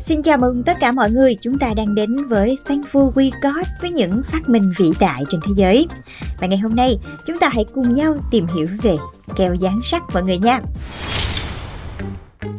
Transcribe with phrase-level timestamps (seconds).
[0.00, 3.66] Xin chào mừng tất cả mọi người, chúng ta đang đến với Thankful We Got
[3.80, 5.86] với những phát minh vĩ đại trên thế giới.
[6.40, 8.96] Và ngày hôm nay, chúng ta hãy cùng nhau tìm hiểu về
[9.36, 10.60] keo dán sắt mọi người nha.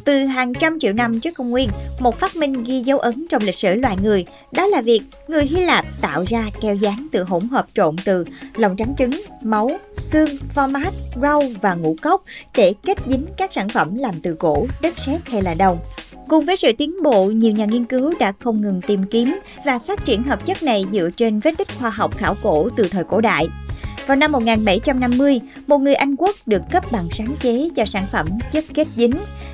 [0.06, 1.70] Từ hàng trăm triệu năm trước công nguyên,
[2.00, 5.46] một phát minh ghi dấu ấn trong lịch sử loài người, đó là việc người
[5.46, 9.72] Hy Lạp tạo ra keo dán từ hỗn hợp trộn từ lòng trắng trứng, máu,
[9.98, 12.24] xương, pho mát, rau và ngũ cốc
[12.58, 15.80] để kết dính các sản phẩm làm từ gỗ, đất sét hay là đồng.
[16.32, 19.80] Cùng với sự tiến bộ, nhiều nhà nghiên cứu đã không ngừng tìm kiếm và
[19.80, 23.04] phát triển hợp chất này dựa trên vết tích khoa học khảo cổ từ thời
[23.04, 23.48] cổ đại.
[24.08, 28.28] Vào năm 1750, một người Anh quốc được cấp bằng sáng chế cho sản phẩm
[28.52, 29.14] chất kết dính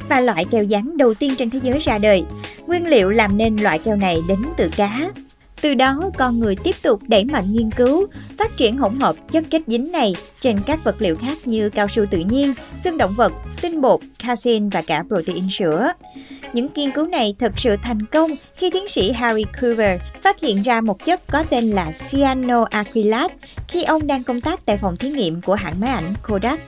[0.09, 2.23] và loại keo dán đầu tiên trên thế giới ra đời.
[2.67, 5.09] Nguyên liệu làm nên loại keo này đến từ cá.
[5.61, 9.45] Từ đó, con người tiếp tục đẩy mạnh nghiên cứu, phát triển hỗn hợp chất
[9.49, 13.13] kết dính này trên các vật liệu khác như cao su tự nhiên, xương động
[13.15, 15.91] vật, tinh bột, casein và cả protein sữa.
[16.53, 20.61] Những nghiên cứu này thực sự thành công khi tiến sĩ Harry Coover phát hiện
[20.61, 23.35] ra một chất có tên là cyanoacrylate
[23.67, 26.59] khi ông đang công tác tại phòng thí nghiệm của hãng máy ảnh Kodak.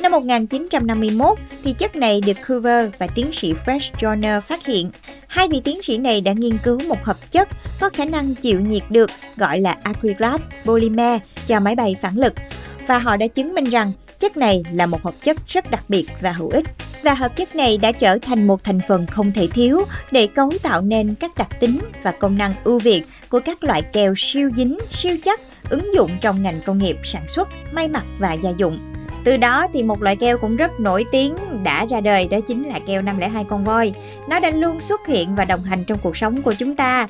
[0.00, 4.90] Năm 1951 thì chất này được Coover và tiến sĩ Fred Joyner phát hiện.
[5.32, 7.48] Hai vị tiến sĩ này đã nghiên cứu một hợp chất
[7.80, 12.32] có khả năng chịu nhiệt được gọi là acrylate polymer cho máy bay phản lực
[12.86, 16.06] và họ đã chứng minh rằng chất này là một hợp chất rất đặc biệt
[16.20, 16.64] và hữu ích
[17.02, 20.52] và hợp chất này đã trở thành một thành phần không thể thiếu để cấu
[20.62, 24.50] tạo nên các đặc tính và công năng ưu việt của các loại keo siêu
[24.56, 28.50] dính, siêu chắc ứng dụng trong ngành công nghiệp sản xuất, may mặc và gia
[28.50, 28.78] dụng.
[29.24, 32.62] Từ đó thì một loại keo cũng rất nổi tiếng đã ra đời đó chính
[32.62, 33.92] là keo 502 con voi.
[34.28, 37.06] Nó đã luôn xuất hiện và đồng hành trong cuộc sống của chúng ta.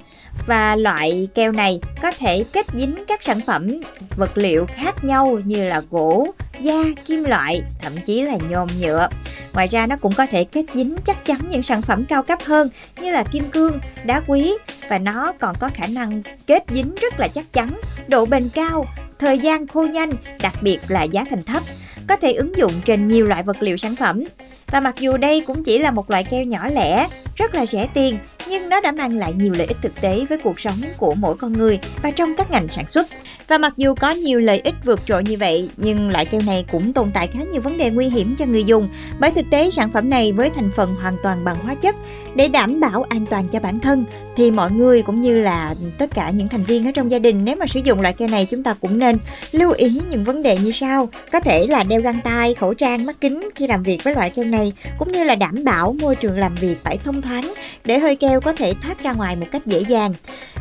[0.47, 3.81] Và loại keo này có thể kết dính các sản phẩm
[4.17, 6.27] vật liệu khác nhau như là gỗ,
[6.61, 9.09] da, kim loại, thậm chí là nhôm nhựa.
[9.53, 12.39] Ngoài ra nó cũng có thể kết dính chắc chắn những sản phẩm cao cấp
[12.45, 12.69] hơn
[13.01, 14.55] như là kim cương, đá quý
[14.89, 17.69] và nó còn có khả năng kết dính rất là chắc chắn,
[18.09, 18.87] độ bền cao,
[19.19, 20.13] thời gian khô nhanh,
[20.43, 21.63] đặc biệt là giá thành thấp
[22.09, 24.23] có thể ứng dụng trên nhiều loại vật liệu sản phẩm.
[24.67, 27.89] Và mặc dù đây cũng chỉ là một loại keo nhỏ lẻ, rất là rẻ
[27.95, 28.19] tiền,
[28.53, 31.37] nhưng nó đã mang lại nhiều lợi ích thực tế với cuộc sống của mỗi
[31.37, 33.07] con người và trong các ngành sản xuất.
[33.49, 36.65] Và mặc dù có nhiều lợi ích vượt trội như vậy, nhưng loại keo này
[36.73, 38.89] cũng tồn tại khá nhiều vấn đề nguy hiểm cho người dùng,
[39.21, 41.97] bởi thực tế sản phẩm này với thành phần hoàn toàn bằng hóa chất
[42.35, 44.05] để đảm bảo an toàn cho bản thân
[44.37, 47.45] thì mọi người cũng như là tất cả những thành viên ở trong gia đình
[47.45, 49.19] nếu mà sử dụng loại keo này chúng ta cũng nên
[49.53, 53.07] lưu ý những vấn đề như sau có thể là đeo găng tay khẩu trang
[53.07, 56.17] mắt kính khi làm việc với loại keo này cũng như là đảm bảo môi
[56.17, 57.53] trường làm việc phải thông thoáng
[57.85, 60.15] để hơi keo có thể thoát ra ngoài một cách dễ dàng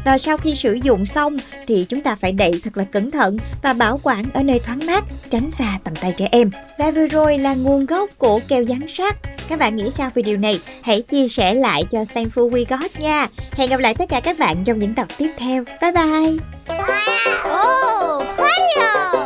[0.06, 1.38] và sau khi sử dụng xong
[1.68, 4.86] thì chúng ta phải đậy thật là cẩn thận và bảo quản ở nơi thoáng
[4.86, 8.64] mát tránh xa tầm tay trẻ em và vừa rồi là nguồn gốc của keo
[8.64, 9.16] dán sát
[9.48, 13.00] các bạn nghĩ sao về điều này hãy chia sẻ lại cho Thankful We Got
[13.00, 15.64] nha Hẹn gặp lại tất cả các bạn trong những tập tiếp theo.
[15.82, 16.38] Bye bye!
[16.68, 18.18] Wow!
[18.18, 19.21] Oh,